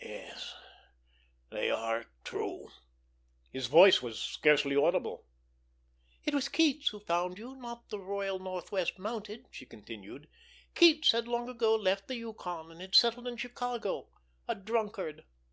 "Yes, 0.00 0.54
they 1.50 1.72
are 1.72 2.06
true." 2.22 2.68
His 3.50 3.66
voice 3.66 4.00
was 4.00 4.22
scarcely 4.22 4.76
audible. 4.76 5.26
"It 6.22 6.36
was 6.36 6.48
Keats 6.48 6.90
who 6.90 7.00
found 7.00 7.36
you, 7.36 7.56
not 7.56 7.88
the 7.88 7.98
Royal 7.98 8.38
Northwest 8.38 8.96
Mounted," 9.00 9.46
she 9.50 9.66
continued. 9.66 10.28
"Keats 10.76 11.10
had 11.10 11.26
long 11.26 11.48
ago 11.48 11.74
left 11.74 12.06
the 12.06 12.14
Yukon, 12.14 12.70
and 12.70 12.80
had 12.80 12.94
settled 12.94 13.26
in 13.26 13.36
Chicago—a 13.38 14.54
drunkard. 14.54 15.24